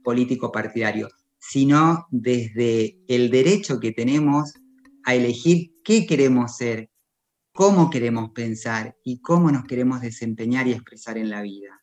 político 0.06 0.52
partidario, 0.52 1.08
sino 1.36 2.06
desde 2.12 2.96
el 3.08 3.28
derecho 3.28 3.80
que 3.80 3.90
tenemos 3.90 4.54
a 5.06 5.14
elegir 5.14 5.72
qué 5.84 6.04
queremos 6.04 6.56
ser, 6.56 6.90
cómo 7.52 7.90
queremos 7.90 8.32
pensar 8.32 8.96
y 9.04 9.20
cómo 9.20 9.52
nos 9.52 9.64
queremos 9.64 10.00
desempeñar 10.00 10.66
y 10.66 10.72
expresar 10.72 11.16
en 11.16 11.30
la 11.30 11.42
vida. 11.42 11.80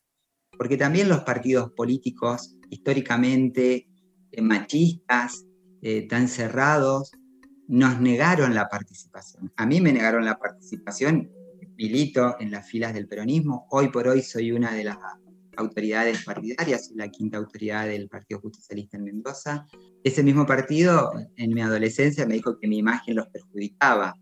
Porque 0.56 0.76
también 0.76 1.08
los 1.08 1.20
partidos 1.20 1.72
políticos, 1.72 2.54
históricamente 2.68 3.88
eh, 4.30 4.42
machistas, 4.42 5.46
eh, 5.80 6.06
tan 6.06 6.28
cerrados, 6.28 7.12
nos 7.66 7.98
negaron 7.98 8.54
la 8.54 8.68
participación. 8.68 9.50
A 9.56 9.64
mí 9.64 9.80
me 9.80 9.92
negaron 9.92 10.26
la 10.26 10.38
participación, 10.38 11.30
milito 11.76 12.36
en 12.38 12.50
las 12.50 12.68
filas 12.68 12.92
del 12.92 13.08
peronismo, 13.08 13.66
hoy 13.70 13.88
por 13.88 14.06
hoy 14.06 14.20
soy 14.20 14.52
una 14.52 14.72
de 14.74 14.84
las 14.84 14.98
autoridades 15.56 16.24
partidarias, 16.24 16.90
la 16.94 17.08
quinta 17.08 17.38
autoridad 17.38 17.86
del 17.86 18.08
Partido 18.08 18.40
Justicialista 18.40 18.96
en 18.96 19.04
Mendoza. 19.04 19.66
Ese 20.02 20.22
mismo 20.22 20.46
partido 20.46 21.10
en 21.36 21.54
mi 21.54 21.60
adolescencia 21.60 22.26
me 22.26 22.34
dijo 22.34 22.58
que 22.58 22.68
mi 22.68 22.78
imagen 22.78 23.16
los 23.16 23.26
perjudicaba. 23.28 24.16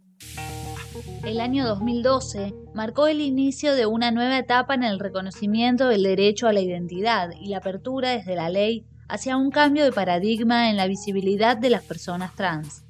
El 1.24 1.40
año 1.40 1.66
2012 1.66 2.54
marcó 2.74 3.06
el 3.06 3.20
inicio 3.20 3.74
de 3.74 3.86
una 3.86 4.10
nueva 4.10 4.38
etapa 4.38 4.74
en 4.74 4.82
el 4.82 4.98
reconocimiento 4.98 5.88
del 5.88 6.02
derecho 6.02 6.48
a 6.48 6.52
la 6.52 6.60
identidad 6.60 7.30
y 7.40 7.48
la 7.48 7.58
apertura 7.58 8.10
desde 8.10 8.36
la 8.36 8.50
ley 8.50 8.86
hacia 9.08 9.36
un 9.36 9.50
cambio 9.50 9.84
de 9.84 9.92
paradigma 9.92 10.70
en 10.70 10.76
la 10.76 10.86
visibilidad 10.86 11.56
de 11.56 11.70
las 11.70 11.82
personas 11.82 12.34
trans. 12.34 12.84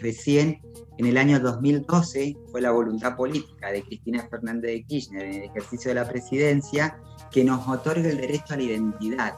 Recién 0.00 0.60
en 0.98 1.06
el 1.06 1.18
año 1.18 1.38
2012 1.40 2.36
fue 2.50 2.60
la 2.60 2.70
voluntad 2.70 3.16
política 3.16 3.70
de 3.70 3.82
Cristina 3.82 4.26
Fernández 4.30 4.72
de 4.72 4.84
Kirchner 4.84 5.26
en 5.26 5.34
el 5.34 5.42
ejercicio 5.50 5.90
de 5.90 5.96
la 5.96 6.08
presidencia 6.08 6.98
que 7.30 7.44
nos 7.44 7.68
otorga 7.68 8.08
el 8.08 8.16
derecho 8.18 8.54
a 8.54 8.56
la 8.56 8.62
identidad. 8.62 9.34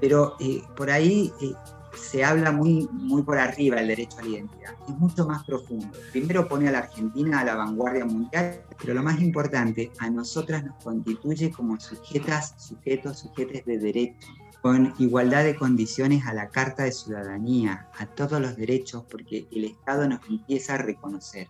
Pero 0.00 0.36
eh, 0.40 0.62
por 0.76 0.90
ahí 0.90 1.32
eh, 1.40 1.52
se 1.96 2.24
habla 2.24 2.52
muy, 2.52 2.88
muy 2.92 3.22
por 3.22 3.38
arriba 3.38 3.80
el 3.80 3.88
derecho 3.88 4.18
a 4.18 4.22
la 4.22 4.28
identidad. 4.28 4.74
Es 4.86 4.98
mucho 4.98 5.26
más 5.26 5.44
profundo. 5.44 5.88
Primero 6.12 6.46
pone 6.46 6.68
a 6.68 6.72
la 6.72 6.78
Argentina 6.78 7.40
a 7.40 7.44
la 7.44 7.54
vanguardia 7.54 8.04
mundial, 8.04 8.60
pero 8.78 8.92
lo 8.92 9.02
más 9.02 9.20
importante, 9.20 9.90
a 9.98 10.10
nosotras 10.10 10.64
nos 10.64 10.82
constituye 10.82 11.50
como 11.50 11.80
sujetas, 11.80 12.54
sujetos, 12.58 13.20
sujetes 13.20 13.64
de 13.64 13.78
derecho, 13.78 14.28
con 14.64 14.94
igualdad 14.96 15.44
de 15.44 15.56
condiciones 15.56 16.26
a 16.26 16.32
la 16.32 16.48
Carta 16.48 16.84
de 16.84 16.92
Ciudadanía, 16.92 17.90
a 17.98 18.06
todos 18.06 18.40
los 18.40 18.56
derechos, 18.56 19.04
porque 19.10 19.46
el 19.52 19.64
Estado 19.64 20.08
nos 20.08 20.26
empieza 20.26 20.76
a 20.76 20.78
reconocer. 20.78 21.48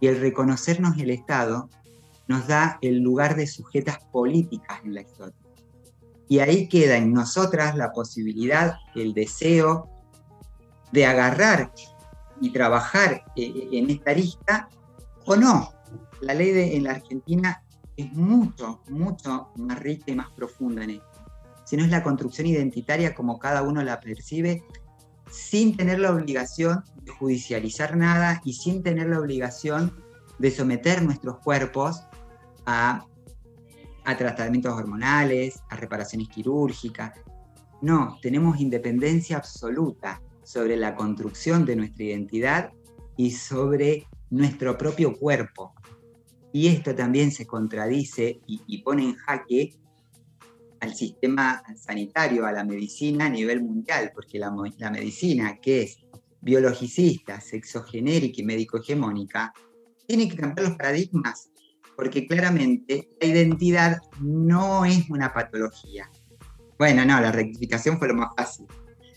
Y 0.00 0.08
el 0.08 0.18
reconocernos 0.18 0.98
el 0.98 1.10
Estado 1.10 1.70
nos 2.26 2.48
da 2.48 2.78
el 2.82 2.98
lugar 2.98 3.36
de 3.36 3.46
sujetas 3.46 4.00
políticas 4.10 4.80
en 4.82 4.94
la 4.94 5.02
historia. 5.02 5.36
Y 6.26 6.40
ahí 6.40 6.68
queda 6.68 6.96
en 6.96 7.12
nosotras 7.12 7.76
la 7.76 7.92
posibilidad, 7.92 8.74
el 8.96 9.14
deseo 9.14 9.88
de 10.90 11.06
agarrar 11.06 11.72
y 12.40 12.50
trabajar 12.50 13.22
eh, 13.36 13.68
en 13.70 13.88
esta 13.88 14.12
lista 14.12 14.68
o 15.26 15.36
no. 15.36 15.72
La 16.22 16.34
ley 16.34 16.50
de, 16.50 16.76
en 16.76 16.82
la 16.82 16.90
Argentina 16.90 17.62
es 17.96 18.12
mucho, 18.14 18.82
mucho 18.88 19.50
más 19.54 19.78
rica 19.78 20.06
y 20.08 20.16
más 20.16 20.30
profunda 20.32 20.82
en 20.82 20.90
esto. 20.90 21.15
Si 21.66 21.76
no 21.76 21.84
es 21.84 21.90
la 21.90 22.02
construcción 22.02 22.46
identitaria 22.46 23.14
como 23.14 23.38
cada 23.38 23.62
uno 23.62 23.82
la 23.82 24.00
percibe, 24.00 24.62
sin 25.30 25.76
tener 25.76 25.98
la 25.98 26.12
obligación 26.12 26.84
de 27.02 27.10
judicializar 27.10 27.96
nada 27.96 28.40
y 28.44 28.52
sin 28.52 28.82
tener 28.82 29.08
la 29.08 29.18
obligación 29.18 29.92
de 30.38 30.50
someter 30.50 31.02
nuestros 31.02 31.38
cuerpos 31.38 32.02
a, 32.66 33.04
tratamientos 34.16 34.72
hormonales, 34.72 35.60
a 35.68 35.76
reparaciones 35.76 36.28
quirúrgicas. 36.28 37.18
No, 37.82 38.16
tenemos 38.22 38.60
independencia 38.60 39.36
absoluta 39.36 40.22
sobre 40.44 40.76
la 40.76 40.94
construcción 40.94 41.64
de 41.64 41.74
nuestra 41.74 42.04
identidad 42.04 42.72
y 43.16 43.32
sobre 43.32 44.06
nuestro 44.30 44.78
propio 44.78 45.16
cuerpo. 45.16 45.74
Y 46.52 46.68
esto 46.68 46.94
también 46.94 47.32
se 47.32 47.46
contradice 47.46 48.40
y, 48.46 48.82
pone 48.82 49.02
en 49.02 49.16
jaque 49.16 49.74
al 50.80 50.94
sistema 50.94 51.62
sanitario, 51.76 52.46
a 52.46 52.52
la 52.52 52.64
medicina 52.64 53.26
a 53.26 53.30
nivel 53.30 53.62
mundial, 53.62 54.12
porque 54.14 54.38
la, 54.38 54.54
la 54.78 54.90
medicina 54.90 55.58
que 55.60 55.82
es 55.82 55.98
biologicista, 56.40 57.40
sexogenérica 57.40 58.40
y 58.40 58.44
médico-hegemónica, 58.44 59.52
tiene 60.06 60.28
que 60.28 60.36
cambiar 60.36 60.68
los 60.68 60.78
paradigmas 60.78 61.50
porque 61.96 62.26
claramente 62.26 63.08
la 63.20 63.26
identidad 63.26 63.98
no 64.20 64.84
es 64.84 65.08
una 65.08 65.32
patología. 65.32 66.08
Bueno, 66.78 67.04
no, 67.06 67.20
la 67.20 67.32
rectificación 67.32 67.98
fue 67.98 68.08
lo 68.08 68.14
más 68.14 68.28
fácil. 68.36 68.66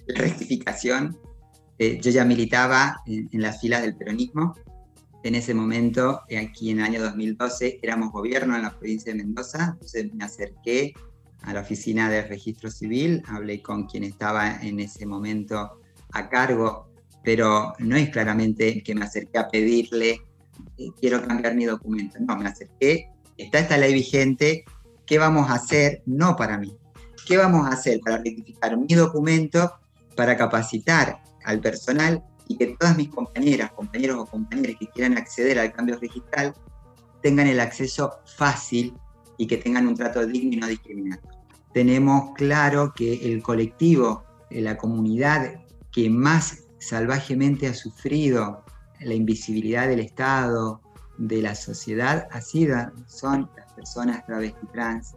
La 0.08 0.22
rectificación, 0.22 1.20
eh, 1.78 2.00
yo 2.01 2.10
ya 2.10 2.24
militaba 2.24 3.01
en, 3.06 3.30
las 3.34 3.60
filas 3.60 3.82
del 3.82 3.98
peronismo. 3.98 4.56
En 5.24 5.36
ese 5.36 5.54
momento, 5.54 6.22
eh, 6.30 6.38
aquí 6.38 6.72
en 6.72 6.80
el 6.80 6.86
año 6.86 7.01
2012, 7.01 7.80
éramos 7.84 8.13
gobierno 8.13 8.56
en 8.56 8.62
la 8.62 8.72
provincia 8.72 9.12
de 9.12 9.18
Mendoza, 9.18 9.72
entonces 9.74 10.13
me 10.13 10.24
acerqué 10.24 10.94
a 11.43 11.53
la 11.53 11.62
oficina 11.62 12.10
de 12.10 12.24
registro 12.24 12.69
civil, 12.69 13.24
hablé 13.27 13.62
con 13.62 13.86
quien 13.86 14.03
estaba 14.03 14.62
en 14.62 14.79
ese 14.79 15.05
momento 15.05 15.79
a 16.12 16.29
cargo, 16.29 16.89
pero 17.24 17.74
no 17.79 17.96
es 17.96 18.10
claramente 18.10 18.84
que 18.84 18.96
me 18.96 19.05
acerqué 19.05 19.39
a 19.39 19.48
pedirle 19.48 20.22
quiero 21.00 21.25
cambiar 21.25 21.55
mi 21.55 21.65
documento. 21.65 22.17
No, 22.19 22.36
me 22.38 22.48
acerqué, 22.48 23.12
está 23.38 23.60
esta 23.60 23.77
ley 23.77 23.93
vigente, 23.93 24.65
¿qué 25.05 25.17
vamos 25.17 25.50
a 25.50 25.55
hacer? 25.55 26.01
No 26.05 26.36
para 26.36 26.58
mí. 26.58 26.75
¿Qué 27.25 27.38
vamos 27.38 27.67
a 27.67 27.74
hacer 27.74 28.00
para 28.00 28.17
rectificar 28.17 28.75
mi 28.77 28.93
documento, 28.96 29.74
para 30.15 30.36
capacitar 30.36 31.22
al 31.46 31.60
personal 31.60 32.24
y 32.48 32.58
que 32.58 32.75
todas 32.79 32.98
mis 32.98 33.10
compañeras, 33.10 33.72
compañeros 33.72 34.17
o 34.19 34.25
compañeras 34.25 34.75
que 34.79 34.88
quieran 34.88 35.17
acceder 35.17 35.60
al 35.60 35.72
cambio 35.72 36.00
registral 36.00 36.53
tengan 37.22 37.48
el 37.48 37.60
acceso 37.60 38.19
fácil 38.38 38.93
y 39.39 39.48
que 39.48 39.58
tengan 39.58 39.88
un 39.88 39.96
trato 39.96 40.24
digno 40.27 40.53
y 40.53 40.58
no 40.58 40.67
discriminatorio? 40.67 41.39
Tenemos 41.74 42.36
claro 42.36 42.93
que 42.93 43.34
el 43.34 43.41
colectivo, 43.41 44.24
la 44.51 44.77
comunidad 44.77 45.62
que 45.91 46.10
más 46.10 46.65
salvajemente 46.79 47.67
ha 47.67 47.74
sufrido 47.74 48.63
la 49.00 49.13
invisibilidad 49.13 49.88
del 49.88 50.01
Estado, 50.01 50.81
de 51.17 51.41
la 51.41 51.55
sociedad, 51.55 52.27
así 52.31 52.67
son 53.08 53.50
las 53.55 53.74
personas 53.74 54.25
travesti 54.25 54.67
trans. 54.74 55.15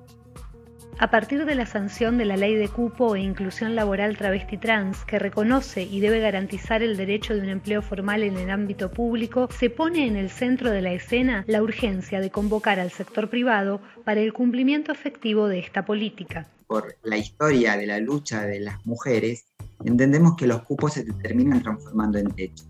A 0.98 1.10
partir 1.10 1.44
de 1.44 1.54
la 1.54 1.66
sanción 1.66 2.18
de 2.18 2.24
la 2.24 2.36
Ley 2.36 2.54
de 2.54 2.68
Cupo 2.68 3.16
e 3.16 3.20
Inclusión 3.20 3.74
Laboral 3.74 4.16
Travesti 4.16 4.56
Trans, 4.56 5.04
que 5.04 5.18
reconoce 5.18 5.82
y 5.82 6.00
debe 6.00 6.20
garantizar 6.20 6.82
el 6.82 6.96
derecho 6.96 7.34
de 7.34 7.40
un 7.40 7.48
empleo 7.48 7.82
formal 7.82 8.22
en 8.22 8.36
el 8.36 8.50
ámbito 8.50 8.90
público, 8.90 9.48
se 9.58 9.70
pone 9.70 10.06
en 10.06 10.16
el 10.16 10.30
centro 10.30 10.70
de 10.70 10.82
la 10.82 10.92
escena 10.92 11.44
la 11.48 11.62
urgencia 11.62 12.20
de 12.20 12.30
convocar 12.30 12.78
al 12.78 12.90
sector 12.90 13.28
privado 13.28 13.80
para 14.04 14.20
el 14.20 14.32
cumplimiento 14.32 14.92
efectivo 14.92 15.48
de 15.48 15.58
esta 15.58 15.84
política. 15.84 16.46
Por 16.66 16.96
la 17.02 17.16
historia 17.16 17.76
de 17.76 17.86
la 17.86 17.98
lucha 17.98 18.42
de 18.42 18.60
las 18.60 18.84
mujeres, 18.86 19.46
entendemos 19.84 20.36
que 20.36 20.46
los 20.46 20.62
cupos 20.62 20.94
se 20.94 21.04
terminan 21.04 21.62
transformando 21.62 22.18
en 22.18 22.30
techo 22.30 22.64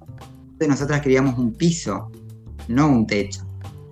nosotras 0.68 1.00
queríamos 1.00 1.38
un 1.38 1.52
piso, 1.52 2.10
no 2.68 2.88
un 2.88 3.06
techo. 3.06 3.42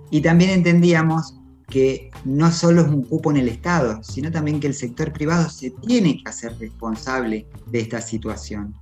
Y 0.09 0.21
también 0.21 0.51
entendíamos 0.51 1.35
que 1.71 2.11
no 2.25 2.51
solo 2.51 2.81
es 2.81 2.87
un 2.87 3.01
cupo 3.01 3.31
en 3.31 3.37
el 3.37 3.47
Estado, 3.47 4.03
sino 4.03 4.29
también 4.29 4.59
que 4.59 4.67
el 4.67 4.75
sector 4.75 5.11
privado 5.11 5.49
se 5.49 5.71
tiene 5.71 6.21
que 6.21 6.29
hacer 6.29 6.55
responsable 6.59 7.47
de 7.71 7.79
esta 7.79 8.01
situación. 8.01 8.75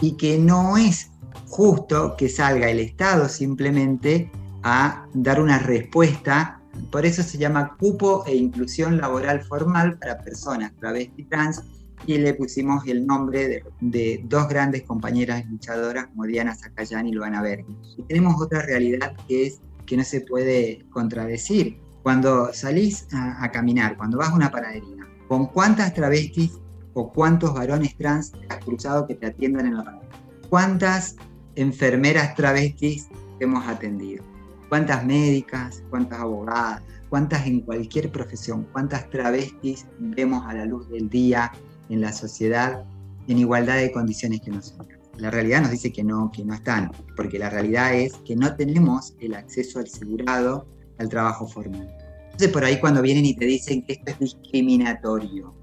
Y 0.00 0.12
que 0.12 0.38
no 0.38 0.76
es 0.76 1.10
justo 1.48 2.14
que 2.16 2.28
salga 2.28 2.70
el 2.70 2.78
Estado 2.78 3.28
simplemente 3.28 4.30
a 4.62 5.06
dar 5.14 5.40
una 5.40 5.58
respuesta. 5.58 6.60
Por 6.92 7.06
eso 7.06 7.22
se 7.22 7.38
llama 7.38 7.76
cupo 7.78 8.24
e 8.26 8.36
inclusión 8.36 8.98
laboral 8.98 9.42
formal 9.42 9.98
para 9.98 10.18
personas 10.18 10.72
travesti 10.78 11.24
trans 11.24 11.62
y 12.06 12.18
le 12.18 12.34
pusimos 12.34 12.86
el 12.86 13.06
nombre 13.06 13.62
de, 13.80 14.20
dos 14.24 14.48
grandes 14.48 14.82
compañeras 14.82 15.44
luchadoras 15.50 16.06
como 16.08 16.24
Diana 16.24 16.54
y 17.04 17.12
Luana 17.12 17.42
Berg. 17.42 17.64
Y 17.96 18.02
tenemos 18.02 18.40
otra 18.40 18.62
realidad 18.62 19.16
que 19.26 19.46
es 19.46 19.60
que 19.86 19.96
no 19.96 20.04
se 20.04 20.20
puede 20.20 20.84
contradecir. 20.90 21.78
Cuando 22.06 22.52
salís 22.52 23.08
a, 23.12 23.50
caminar, 23.50 23.96
cuando 23.96 24.18
vas 24.18 24.28
a 24.28 24.34
una 24.36 24.48
panadería, 24.48 25.04
¿con 25.26 25.46
cuántas 25.46 25.92
travestis 25.92 26.52
o 26.94 27.12
cuántos 27.12 27.52
varones 27.52 27.96
trans 27.96 28.32
has 28.48 28.64
cruzado 28.64 29.08
que 29.08 29.16
te 29.16 29.26
atiendan 29.26 29.66
en 29.66 29.76
la 29.76 29.82
panadería? 29.82 30.20
¿Cuántas 30.48 31.16
enfermeras 31.56 32.36
travestis 32.36 33.08
hemos 33.40 33.66
atendido? 33.66 34.22
¿Cuántas 34.68 35.04
médicas? 35.04 35.82
¿Cuántas 35.90 36.20
abogadas? 36.20 36.80
cuántas 37.08 37.44
en 37.44 37.62
cualquier 37.62 38.12
profesión, 38.12 38.68
cuántas 38.70 39.10
travestis 39.10 39.86
vemos 39.98 40.46
a 40.46 40.54
la 40.54 40.64
luz 40.64 40.88
del 40.88 41.08
día 41.08 41.50
en 41.88 42.02
la 42.02 42.12
sociedad 42.12 42.84
en 43.26 43.38
igualdad 43.38 43.78
de 43.78 43.90
condiciones 43.90 44.42
que 44.42 44.52
nosotros. 44.52 45.00
La 45.18 45.32
realidad 45.32 45.62
nos 45.62 45.72
dice 45.72 45.92
que 45.92 46.04
no, 46.04 46.30
que 46.30 46.44
no 46.44 46.54
están, 46.54 46.92
porque 47.16 47.40
la 47.40 47.50
realidad 47.50 47.94
es 47.94 48.12
que 48.24 48.36
no 48.36 48.54
tenemos 48.54 49.16
el 49.18 49.34
acceso 49.34 49.80
al 49.80 49.86
asegurado 49.86 50.68
al 50.98 51.08
trabajo 51.08 51.46
formal. 51.46 51.88
Entonces 52.24 52.48
por 52.48 52.64
ahí 52.64 52.78
cuando 52.80 53.02
vienen 53.02 53.24
y 53.24 53.34
te 53.34 53.46
dicen 53.46 53.82
que 53.82 53.94
esto 53.94 54.10
es 54.12 54.18
discriminatorio, 54.18 55.54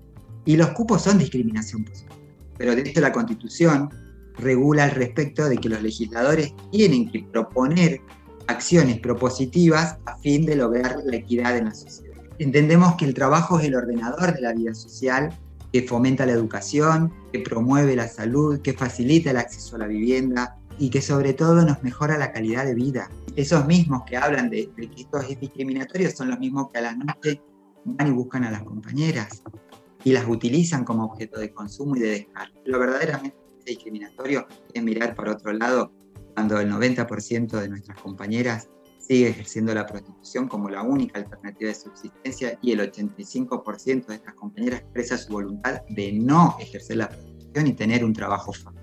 y 0.46 0.58
los 0.58 0.70
cupos 0.70 1.02
son 1.02 1.18
discriminación 1.18 1.86
posible, 1.86 2.16
pero 2.58 2.75
de 2.75 2.82
hecho 2.82 3.00
la 3.00 3.13
Constitución 3.13 3.90
regula 4.38 4.86
al 4.86 4.92
respecto 4.92 5.48
de 5.48 5.58
que 5.58 5.70
los 5.70 5.82
legisladores 5.82 6.54
tienen 6.72 7.10
que 7.10 7.24
proponer 7.32 8.02
acciones 8.48 9.00
propositivas 9.00 9.98
a 10.06 10.18
fin 10.18 10.46
de 10.46 10.56
lograr 10.56 10.98
la 11.06 11.16
equidad 11.16 11.58
en 11.58 11.66
la 11.66 11.74
sociedad. 11.74 12.18
Entendemos 12.40 12.96
que 12.96 13.06
el 13.06 13.13
trabajo 13.13 13.60
es 13.60 13.66
el 13.66 13.75
ordenador 13.75 14.34
de 14.34 14.42
la 14.42 14.54
vida 14.54 14.74
social, 14.74 15.38
que 15.72 15.84
fomenta 15.84 16.25
la 16.25 16.34
educación, 16.34 17.13
que 17.32 17.40
promueve 17.40 17.96
la 17.96 18.08
salud, 18.08 18.60
que 18.62 18.74
facilita 18.74 19.32
el 19.32 19.38
acceso 19.38 19.75
a 19.75 19.80
la 19.80 19.88
vivienda 19.88 20.58
y 20.78 20.90
que 20.90 21.02
sobre 21.02 21.34
todo 21.34 21.63
nos 21.63 21.84
mejora 21.84 22.18
la 22.18 22.32
calidad 22.32 22.66
de 22.66 22.75
vida. 22.75 23.10
Esos 23.36 23.66
mismos 23.66 24.04
que 24.06 24.16
hablan 24.16 24.50
de, 24.50 24.70
que 24.75 24.90
esto 24.96 25.20
es 25.20 25.40
discriminatorio 25.40 26.12
son 26.12 26.30
los 26.30 26.40
mismos 26.40 26.70
que 26.72 26.80
a 26.80 26.82
la 26.82 26.96
noche 26.96 27.42
van 27.84 28.08
y 28.08 28.12
buscan 28.12 28.44
a 28.44 28.52
las 28.52 28.63
compañeras 28.63 29.42
y 30.04 30.12
las 30.12 30.28
utilizan 30.28 30.86
como 30.86 31.06
objeto 31.06 31.40
de 31.40 31.52
consumo 31.52 31.96
y 31.96 32.02
de 32.02 32.10
descarga. 32.10 32.54
Lo 32.66 32.80
verdaderamente 32.80 33.38
discriminatorio 33.66 34.46
es 34.72 34.84
mirar 34.84 35.16
para 35.16 35.32
otro 35.32 35.52
lado 35.54 35.92
cuando 36.36 36.60
el 36.60 36.72
90% 36.72 37.60
de 37.60 37.70
nuestras 37.70 38.00
compañeras 38.02 38.70
sigue 39.00 39.30
ejerciendo 39.30 39.74
la 39.74 39.86
prostitución 39.86 40.48
como 40.48 40.70
la 40.70 40.84
única 40.84 41.20
alternativa 41.20 41.70
de 41.70 41.75
subsistencia 41.75 42.58
y 42.62 42.72
el 42.72 42.80
85% 42.80 44.06
de 44.06 44.16
estas 44.16 44.34
compañeras 44.36 44.82
expresa 44.82 45.18
su 45.18 45.34
voluntad 45.34 45.82
de 45.90 46.13
no 46.13 46.56
ejercer 46.60 46.98
la 46.98 47.10
prostitución 47.10 47.68
y 47.68 47.74
tener 47.74 48.06
un 48.06 48.13
trabajo 48.13 48.54
formal. 48.54 48.83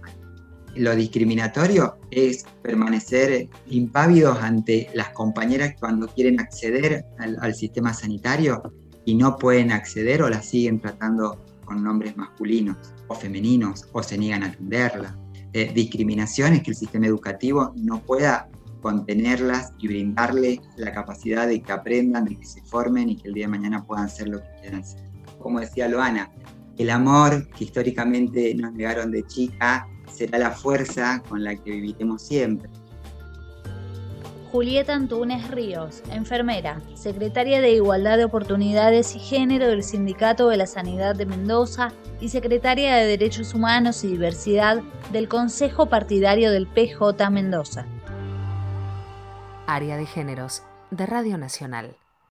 Lo 0.77 0.95
discriminatorio 0.95 1.99
es 2.11 2.45
permanecer 2.63 3.49
impávidos 3.69 4.39
ante 4.39 4.89
las 4.95 5.11
compañeras 5.11 5.75
cuando 5.79 6.07
quieren 6.07 6.39
acceder 6.41 7.05
al, 7.19 7.55
sistema 7.55 7.93
sanitario 7.93 8.63
y 9.05 9.15
no 9.15 9.37
pueden 9.37 9.73
acceder 9.73 10.23
o 10.23 10.29
las 10.29 10.47
siguen 10.47 10.81
tratando 10.81 11.45
con 11.65 11.83
nombres 11.83 12.17
masculinos 12.17 12.77
o 13.09 13.15
femeninos 13.15 13.87
o 13.93 14.03
se 14.03 14.17
niegan 14.17 14.45
a 14.45 14.47
atenderla. 14.47 15.17
Eh, 15.53 15.73
discriminaciones 15.75 16.63
que 16.63 16.71
el 16.71 16.77
sistema 16.77 17.07
educativo 17.07 17.73
no 17.77 18.01
pueda 18.01 18.49
contenerlas 18.81 19.73
y 19.79 19.89
brindarle 19.89 20.61
la 20.77 20.93
capacidad 20.93 21.49
de 21.49 21.61
que 21.61 21.73
aprendan, 21.73 22.25
de 22.25 22.37
que 22.37 22.47
se 22.47 22.63
formen 22.63 23.09
y 23.09 23.17
que 23.17 23.29
el 23.29 23.35
día 23.35 23.47
de 23.47 23.51
mañana 23.51 23.85
puedan 23.85 24.09
ser 24.09 24.29
lo 24.29 24.41
que 24.41 24.49
quieran 24.61 24.85
ser. 24.85 25.03
Como 25.39 25.61
decía 25.61 25.89
Loana, 25.89 26.31
el 26.79 26.91
amor 26.91 27.49
que 27.51 27.65
históricamente 27.65 28.55
nos 28.55 28.73
negaron 28.73 29.11
de 29.11 29.27
chica 29.27 29.87
será 30.11 30.39
la 30.39 30.51
fuerza 30.51 31.23
con 31.29 31.45
la 31.45 31.57
que 31.57 31.71
viviremos 31.71 32.23
siempre. 32.23 32.69
Julieta 34.51 34.95
Antunes 34.95 35.49
Ríos, 35.49 36.03
enfermera, 36.11 36.81
secretaria 36.95 37.61
de 37.61 37.71
Igualdad 37.71 38.17
de 38.19 38.25
Oportunidades 38.25 39.15
y 39.15 39.21
Género 39.21 39.69
del 39.69 39.85
Sindicato 39.85 40.49
de 40.49 40.57
la 40.57 40.67
Sanidad 40.67 41.15
de 41.15 41.25
Mendoza 41.25 41.93
y 42.21 42.31
secretaria 42.31 42.97
de 42.97 43.07
Derechos 43.07 43.55
Humanos 43.55 44.03
y 44.03 44.09
Diversidad 44.09 44.83
del 45.13 45.29
Consejo 45.29 45.87
Partidario 45.87 46.51
del 46.51 46.67
PJ 46.67 47.31
Mendoza. 47.31 47.87
Área 49.69 49.97
de 49.97 50.07
Géneros 50.07 50.65
de 50.91 51.07
Radio 51.07 51.39
Nacional. 51.39 52.00